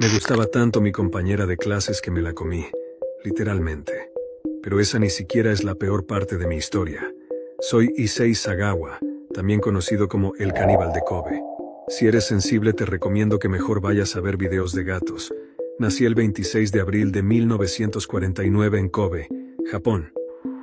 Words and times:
Me 0.00 0.08
gustaba 0.08 0.46
tanto 0.46 0.80
mi 0.80 0.92
compañera 0.92 1.44
de 1.44 1.58
clases 1.58 2.00
que 2.00 2.10
me 2.10 2.22
la 2.22 2.32
comí, 2.32 2.64
literalmente. 3.22 4.10
Pero 4.62 4.80
esa 4.80 4.98
ni 4.98 5.10
siquiera 5.10 5.52
es 5.52 5.62
la 5.62 5.74
peor 5.74 6.06
parte 6.06 6.38
de 6.38 6.46
mi 6.46 6.56
historia. 6.56 7.12
Soy 7.60 7.92
Issei 7.98 8.34
Sagawa, 8.34 8.98
también 9.34 9.60
conocido 9.60 10.08
como 10.08 10.32
el 10.36 10.54
caníbal 10.54 10.94
de 10.94 11.02
Kobe. 11.06 11.42
Si 11.88 12.06
eres 12.06 12.24
sensible 12.24 12.72
te 12.72 12.86
recomiendo 12.86 13.38
que 13.38 13.50
mejor 13.50 13.82
vayas 13.82 14.16
a 14.16 14.20
ver 14.20 14.38
videos 14.38 14.72
de 14.72 14.84
gatos. 14.84 15.34
Nací 15.78 16.06
el 16.06 16.14
26 16.14 16.72
de 16.72 16.80
abril 16.80 17.12
de 17.12 17.22
1949 17.22 18.78
en 18.78 18.88
Kobe, 18.88 19.28
Japón. 19.70 20.14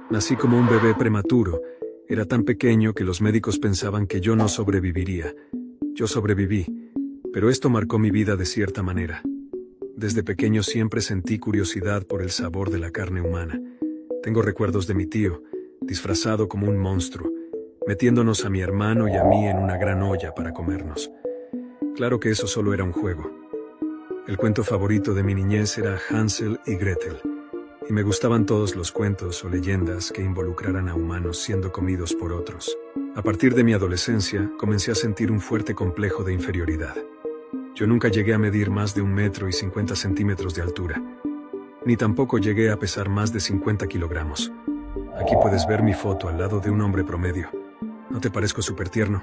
Nací 0.10 0.36
como 0.36 0.58
un 0.58 0.68
bebé 0.68 0.96
prematuro. 0.96 1.62
Era 2.10 2.26
tan 2.26 2.42
pequeño 2.44 2.94
que 2.94 3.04
los 3.04 3.22
médicos 3.22 3.60
pensaban 3.60 4.08
que 4.08 4.20
yo 4.20 4.36
no 4.36 4.48
sobreviviría. 4.48 5.32
Yo 5.94 6.08
sobreviví, 6.08 6.66
pero 7.38 7.52
esto 7.52 7.70
marcó 7.70 8.00
mi 8.00 8.10
vida 8.10 8.36
de 8.36 8.48
cierta 8.48 8.82
manera. 8.82 9.22
Desde 9.96 10.24
pequeño 10.24 10.64
siempre 10.64 11.02
sentí 11.02 11.38
curiosidad 11.38 12.02
por 12.08 12.23
el 12.23 12.32
sabor 12.32 12.72
de 12.72 12.80
la 12.80 12.90
carne 12.90 13.22
humana. 13.22 13.62
Tengo 14.23 14.41
recuerdos 14.41 14.88
de 14.88 14.95
mi 14.95 15.05
tío, 15.05 15.44
disfrazado 15.80 16.48
como 16.50 16.68
un 16.68 16.80
monstruo, 16.80 17.31
metiéndonos 17.86 18.44
a 18.44 18.50
mi 18.50 18.62
hermano 18.62 19.08
y 19.08 19.16
a 19.18 19.23
mí 19.23 19.48
en 19.48 19.59
una 19.59 19.78
gran 19.78 20.02
olla 20.02 20.34
para 20.34 20.52
comernos. 20.52 21.12
Claro 21.95 22.20
que 22.20 22.31
eso 22.31 22.48
solo 22.48 22.73
era 22.73 22.84
un 22.84 22.92
juego. 22.92 23.30
El 24.28 24.36
cuento 24.36 24.64
favorito 24.64 25.14
de 25.14 25.22
mi 25.22 25.36
niñez 25.36 25.78
era 25.78 26.00
Hansel 26.09 26.59
y 26.66 26.73
Gretel, 26.73 27.17
y 27.88 27.94
me 27.94 28.02
gustaban 28.02 28.48
todos 28.48 28.76
los 28.76 28.92
cuentos 28.92 29.44
o 29.44 29.50
leyendas 29.50 30.12
que 30.12 30.23
involucraran 30.23 30.90
a 30.90 30.95
humanos 30.95 31.38
siendo 31.38 31.72
comidos 31.72 32.16
por 32.16 32.34
otros. 32.34 32.76
A 33.16 33.22
partir 33.22 33.54
de 33.54 33.64
mi 33.64 33.73
adolescencia, 33.73 34.52
comencé 34.58 34.90
a 34.90 34.95
sentir 34.95 35.31
un 35.31 35.40
fuerte 35.40 35.76
complejo 35.76 36.23
de 36.23 36.34
inferioridad. 36.34 36.95
Yo 37.77 37.86
nunca 37.86 38.08
llegué 38.08 38.34
a 38.34 38.40
medir 38.40 38.72
más 38.72 38.95
de 38.95 39.04
un 39.04 39.13
metro 39.13 39.48
y 39.48 39.54
50 39.54 39.95
centímetros 39.95 40.55
de 40.55 40.63
altura, 40.63 40.99
ni 41.86 41.95
tampoco 41.95 42.40
llegué 42.40 42.72
a 42.72 42.80
pesar 42.80 43.08
más 43.08 43.31
de 43.31 43.39
50 43.39 43.86
kilogramos. 43.86 44.52
Aquí 45.22 45.36
puedes 45.39 45.67
ver 45.67 45.83
mi 45.83 45.94
foto 45.94 46.28
al 46.28 46.39
lado 46.39 46.59
de 46.59 46.72
un 46.72 46.81
hombre 46.81 47.03
promedio. 47.03 47.52
¿No 48.09 48.20
te 48.20 48.31
parezco 48.31 48.64
súper 48.64 48.89
tierno? 48.89 49.22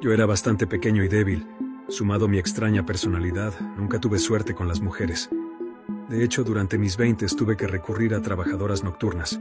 Yo 0.00 0.14
era 0.14 0.24
bastante 0.24 0.66
pequeño 0.66 1.04
y 1.04 1.08
débil. 1.08 1.46
Sumado 1.88 2.26
mi 2.26 2.38
extraña 2.38 2.86
personalidad, 2.86 3.52
nunca 3.76 4.00
tuve 4.00 4.18
suerte 4.18 4.54
con 4.54 4.66
las 4.66 4.80
mujeres. 4.80 5.28
De 6.08 6.24
hecho, 6.24 6.42
durante 6.42 6.78
mis 6.78 6.96
veintes 6.96 7.36
tuve 7.36 7.54
que 7.54 7.66
recurrir 7.66 8.14
a 8.14 8.22
trabajadoras 8.22 8.82
nocturnas, 8.82 9.38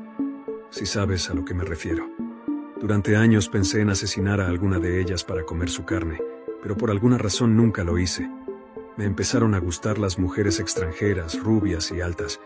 si 0.69 0.85
sabes 0.85 1.29
a 1.29 1.33
lo 1.33 1.45
que 1.45 1.53
me 1.53 1.63
refiero. 1.63 2.09
Durante 2.81 3.15
años 3.15 3.47
pensé 3.47 3.79
en 3.79 3.89
asesinar 3.89 4.41
a 4.41 4.47
alguna 4.49 4.79
de 4.79 4.99
ellas 4.99 5.23
para 5.23 5.43
comer 5.43 5.69
su 5.69 5.85
carne, 5.85 6.19
pero 6.63 6.77
por 6.77 6.89
alguna 6.89 7.17
razón 7.17 7.57
nunca 7.57 7.83
lo 7.83 7.99
hice. 7.99 8.29
Me 8.95 9.03
empezaron 9.03 9.53
a 9.53 9.59
gustar 9.59 9.99
las 9.99 10.17
mujeres 10.17 10.61
extranjeras, 10.61 11.37
rubias 11.43 11.91
y 11.91 11.99
altas, 11.99 12.39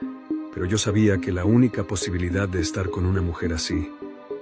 pero 0.54 0.66
yo 0.66 0.80
sabía 0.80 1.20
que 1.20 1.32
la 1.32 1.46
única 1.46 1.84
posibilidad 1.84 2.50
de 2.50 2.59
estar 2.59 2.90
con 2.90 3.06
una 3.06 3.22
mujer 3.22 3.54
así 3.54 3.94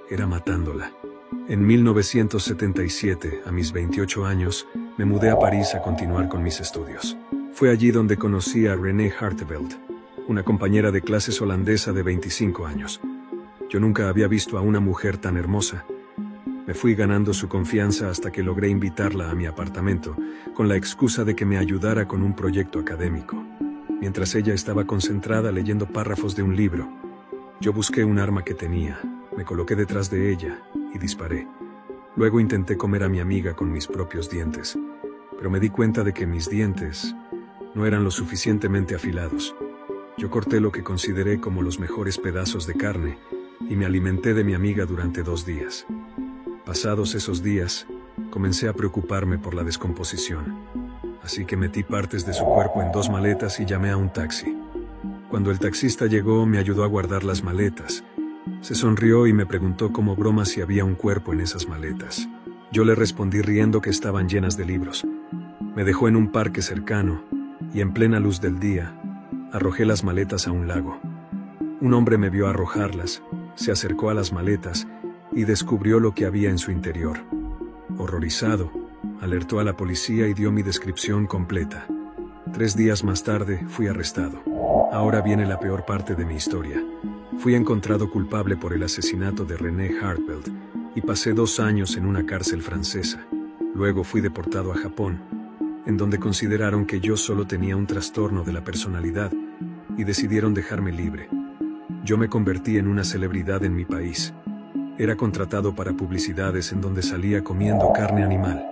era 0.08 0.26
matándola. 0.26 0.92
En 1.46 1.66
1977, 1.66 3.42
a 3.44 3.52
mis 3.52 3.72
28 3.72 4.24
años, 4.24 4.66
me 4.96 5.04
mudé 5.04 5.28
a 5.28 5.38
París 5.38 5.74
a 5.74 5.82
continuar 5.82 6.28
con 6.28 6.42
mis 6.42 6.58
estudios. 6.58 7.16
Fue 7.52 7.70
allí 7.70 7.90
donde 7.90 8.16
conocí 8.16 8.66
a 8.66 8.76
René 8.76 9.12
Harteveld, 9.18 9.76
una 10.26 10.42
compañera 10.42 10.90
de 10.90 11.02
clases 11.02 11.40
holandesa 11.42 11.92
de 11.92 12.02
25 12.02 12.66
años. 12.66 13.00
Yo 13.68 13.78
nunca 13.78 14.08
había 14.08 14.26
visto 14.26 14.56
a 14.56 14.62
una 14.62 14.80
mujer 14.80 15.18
tan 15.18 15.36
hermosa. 15.36 15.84
Me 16.66 16.74
fui 16.74 16.96
ganando 16.96 17.32
su 17.32 17.48
confianza 17.48 18.10
hasta 18.10 18.32
que 18.32 18.42
logré 18.42 18.68
invitarla 18.68 19.30
a 19.30 19.34
mi 19.36 19.46
apartamento, 19.46 20.16
con 20.52 20.68
la 20.68 20.74
excusa 20.74 21.24
de 21.24 21.36
que 21.36 21.46
me 21.46 21.58
ayudara 21.58 22.08
con 22.08 22.22
un 22.22 22.34
proyecto 22.34 22.80
académico. 22.80 23.40
Mientras 24.00 24.34
ella 24.34 24.52
estaba 24.52 24.84
concentrada 24.84 25.52
leyendo 25.52 25.86
párrafos 25.86 26.34
de 26.34 26.42
un 26.42 26.56
libro, 26.56 26.90
yo 27.60 27.72
busqué 27.72 28.04
un 28.04 28.18
arma 28.18 28.44
que 28.44 28.54
tenía, 28.54 29.00
me 29.36 29.44
coloqué 29.44 29.76
detrás 29.76 30.10
de 30.10 30.32
ella 30.32 30.60
y 30.92 30.98
disparé. 30.98 31.46
Luego 32.16 32.40
intenté 32.40 32.76
comer 32.76 33.04
a 33.04 33.08
mi 33.08 33.20
amiga 33.20 33.54
con 33.54 33.70
mis 33.70 33.86
propios 33.86 34.28
dientes, 34.28 34.76
pero 35.36 35.50
me 35.50 35.60
di 35.60 35.70
cuenta 35.70 36.02
de 36.02 36.12
que 36.12 36.26
mis 36.26 36.50
dientes 36.50 37.14
no 37.76 37.86
eran 37.86 38.02
lo 38.02 38.10
suficientemente 38.10 38.96
afilados. 38.96 39.54
Yo 40.18 40.30
corté 40.30 40.60
lo 40.60 40.72
que 40.72 40.82
consideré 40.82 41.38
como 41.40 41.62
los 41.62 41.78
mejores 41.78 42.18
pedazos 42.18 42.66
de 42.66 42.74
carne 42.74 43.18
y 43.68 43.76
me 43.76 43.86
alimenté 43.86 44.34
de 44.34 44.42
mi 44.42 44.54
amiga 44.54 44.84
durante 44.84 45.22
dos 45.22 45.46
días. 45.46 45.86
Pasados 46.66 47.14
esos 47.14 47.42
días, 47.42 47.86
comencé 48.30 48.68
a 48.68 48.74
preocuparme 48.74 49.38
por 49.38 49.54
la 49.54 49.64
descomposición 49.64 50.66
así 51.26 51.44
que 51.44 51.56
metí 51.56 51.82
partes 51.82 52.24
de 52.24 52.32
su 52.32 52.44
cuerpo 52.44 52.82
en 52.82 52.92
dos 52.92 53.10
maletas 53.10 53.58
y 53.58 53.66
llamé 53.66 53.90
a 53.90 53.96
un 53.96 54.12
taxi. 54.12 54.56
Cuando 55.28 55.50
el 55.50 55.58
taxista 55.58 56.06
llegó 56.06 56.46
me 56.46 56.58
ayudó 56.58 56.84
a 56.84 56.86
guardar 56.86 57.24
las 57.24 57.42
maletas. 57.42 58.04
Se 58.60 58.76
sonrió 58.76 59.26
y 59.26 59.32
me 59.32 59.44
preguntó 59.44 59.92
como 59.92 60.14
broma 60.14 60.44
si 60.44 60.60
había 60.60 60.84
un 60.84 60.94
cuerpo 60.94 61.32
en 61.32 61.40
esas 61.40 61.68
maletas. 61.68 62.28
Yo 62.70 62.84
le 62.84 62.94
respondí 62.94 63.42
riendo 63.42 63.80
que 63.80 63.90
estaban 63.90 64.28
llenas 64.28 64.56
de 64.56 64.66
libros. 64.66 65.04
Me 65.74 65.82
dejó 65.82 66.06
en 66.06 66.14
un 66.14 66.30
parque 66.30 66.62
cercano 66.62 67.24
y 67.74 67.80
en 67.80 67.92
plena 67.92 68.20
luz 68.20 68.40
del 68.40 68.60
día 68.60 68.96
arrojé 69.52 69.84
las 69.84 70.04
maletas 70.04 70.46
a 70.46 70.52
un 70.52 70.68
lago. 70.68 71.00
Un 71.80 71.92
hombre 71.92 72.18
me 72.18 72.30
vio 72.30 72.46
arrojarlas, 72.46 73.20
se 73.56 73.72
acercó 73.72 74.10
a 74.10 74.14
las 74.14 74.32
maletas 74.32 74.86
y 75.36 75.44
descubrió 75.44 76.00
lo 76.00 76.14
que 76.14 76.24
había 76.24 76.48
en 76.48 76.56
su 76.56 76.70
interior. 76.70 77.18
Horrorizado, 77.98 78.72
alertó 79.20 79.60
a 79.60 79.64
la 79.64 79.76
policía 79.76 80.26
y 80.28 80.34
dio 80.34 80.50
mi 80.50 80.62
descripción 80.62 81.26
completa. 81.26 81.86
Tres 82.54 82.74
días 82.74 83.04
más 83.04 83.22
tarde 83.22 83.62
fui 83.68 83.86
arrestado. 83.86 84.42
Ahora 84.90 85.20
viene 85.20 85.44
la 85.44 85.60
peor 85.60 85.84
parte 85.84 86.14
de 86.14 86.24
mi 86.24 86.36
historia. 86.36 86.82
Fui 87.38 87.54
encontrado 87.54 88.10
culpable 88.10 88.56
por 88.56 88.72
el 88.72 88.82
asesinato 88.82 89.44
de 89.44 89.58
René 89.58 89.90
Hartfeld 90.00 90.50
y 90.94 91.02
pasé 91.02 91.34
dos 91.34 91.60
años 91.60 91.98
en 91.98 92.06
una 92.06 92.24
cárcel 92.24 92.62
francesa. 92.62 93.26
Luego 93.74 94.04
fui 94.04 94.22
deportado 94.22 94.72
a 94.72 94.78
Japón, 94.78 95.20
en 95.84 95.98
donde 95.98 96.18
consideraron 96.18 96.86
que 96.86 96.98
yo 96.98 97.18
solo 97.18 97.46
tenía 97.46 97.76
un 97.76 97.86
trastorno 97.86 98.42
de 98.42 98.54
la 98.54 98.64
personalidad 98.64 99.30
y 99.98 100.04
decidieron 100.04 100.54
dejarme 100.54 100.92
libre. 100.92 101.28
Yo 102.04 102.16
me 102.16 102.30
convertí 102.30 102.78
en 102.78 102.88
una 102.88 103.04
celebridad 103.04 103.64
en 103.64 103.74
mi 103.74 103.84
país. 103.84 104.32
Era 104.98 105.14
contratado 105.14 105.74
para 105.74 105.92
publicidades 105.92 106.72
en 106.72 106.80
donde 106.80 107.02
salía 107.02 107.44
comiendo 107.44 107.92
carne 107.92 108.24
animal. 108.24 108.64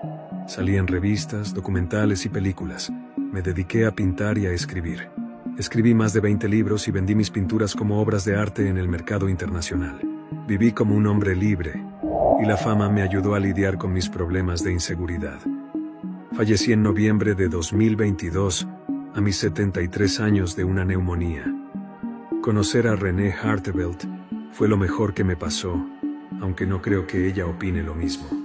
Salí 0.46 0.76
en 0.76 0.86
revistas, 0.86 1.52
documentales 1.52 2.24
y 2.24 2.30
películas. 2.30 2.90
Me 3.16 3.42
dediqué 3.42 3.84
a 3.84 3.90
pintar 3.90 4.38
y 4.38 4.46
a 4.46 4.50
escribir. 4.50 5.10
Escribí 5.58 5.92
más 5.94 6.14
de 6.14 6.20
20 6.20 6.48
libros 6.48 6.88
y 6.88 6.92
vendí 6.92 7.14
mis 7.14 7.30
pinturas 7.30 7.74
como 7.74 8.00
obras 8.00 8.24
de 8.24 8.36
arte 8.36 8.68
en 8.68 8.78
el 8.78 8.88
mercado 8.88 9.28
internacional. 9.28 10.00
Viví 10.48 10.72
como 10.72 10.94
un 10.94 11.06
hombre 11.06 11.36
libre, 11.36 11.84
y 12.42 12.46
la 12.46 12.56
fama 12.56 12.88
me 12.88 13.02
ayudó 13.02 13.34
a 13.34 13.40
lidiar 13.40 13.76
con 13.76 13.92
mis 13.92 14.08
problemas 14.08 14.64
de 14.64 14.72
inseguridad. 14.72 15.40
Fallecí 16.32 16.72
en 16.72 16.82
noviembre 16.82 17.34
de 17.34 17.48
2022, 17.48 18.66
a 19.14 19.20
mis 19.20 19.36
73 19.36 20.20
años 20.20 20.56
de 20.56 20.64
una 20.64 20.84
neumonía. 20.84 21.44
Conocer 22.42 22.88
a 22.88 22.96
René 22.96 23.32
Hartevelt 23.32 24.04
fue 24.52 24.68
lo 24.68 24.76
mejor 24.76 25.14
que 25.14 25.24
me 25.24 25.36
pasó, 25.36 25.84
aunque 26.40 26.66
no 26.66 26.82
creo 26.82 27.06
que 27.06 27.26
ella 27.26 27.46
opine 27.46 27.82
lo 27.82 27.94
mismo. 27.94 28.43